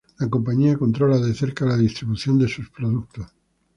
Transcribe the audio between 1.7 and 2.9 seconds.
distribución de sus